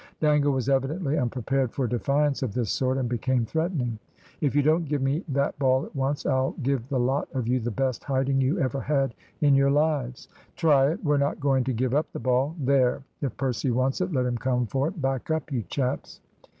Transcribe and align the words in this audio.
Dangle 0.19 0.51
was 0.51 0.67
evidently 0.67 1.15
unprepared 1.19 1.71
for 1.71 1.85
defiance 1.85 2.41
of 2.41 2.55
this 2.55 2.71
sort 2.71 2.97
and 2.97 3.07
became 3.07 3.45
threatening. 3.45 3.99
"If 4.41 4.55
you 4.55 4.63
don't 4.63 4.85
give 4.89 5.03
me 5.03 5.23
that 5.29 5.59
ball 5.59 5.85
at 5.85 5.95
once, 5.95 6.25
I'll 6.25 6.55
give 6.63 6.89
the 6.89 6.99
lot 6.99 7.27
of 7.35 7.47
you 7.47 7.59
the 7.59 7.69
best 7.69 8.03
hiding 8.05 8.41
you 8.41 8.57
ever 8.59 8.81
had 8.81 9.13
in 9.41 9.53
your 9.53 9.69
lives." 9.69 10.27
"Try 10.55 10.89
it. 10.89 11.03
We're 11.05 11.17
not 11.17 11.39
going 11.39 11.63
to 11.65 11.71
give 11.73 11.93
up 11.93 12.11
the 12.13 12.19
ball. 12.19 12.55
There! 12.59 13.03
If 13.21 13.37
Percy 13.37 13.69
wants 13.69 14.01
it, 14.01 14.11
let 14.11 14.25
him 14.25 14.39
come 14.39 14.65
for 14.65 14.87
it. 14.87 14.99
Back 14.99 15.29
up, 15.29 15.51
you 15.51 15.61
chaps." 15.69 16.19